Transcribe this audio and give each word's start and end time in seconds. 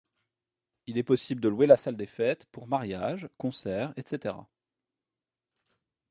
Il 0.87 0.97
est 0.97 1.03
possible 1.03 1.39
de 1.41 1.47
louer 1.47 1.67
la 1.67 1.77
salle 1.77 1.95
des 1.95 2.07
fêtes 2.07 2.45
pour 2.45 2.65
mariages, 2.65 3.29
concerts, 3.37 3.93
etc. 3.97 4.33